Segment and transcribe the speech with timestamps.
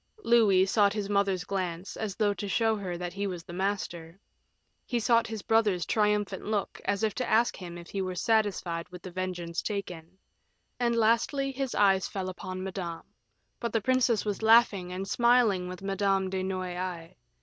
[0.23, 4.19] Louis sought his mother's glance, as though to show her that he was master;
[4.83, 8.89] he sought his brother's triumphant look, as if to ask him if he were satisfied
[8.89, 10.17] with the vengeance taken;
[10.79, 13.03] and lastly, his eyes fell upon Madame;
[13.59, 17.13] but the princess was laughing and smiling with Madame de Noailles.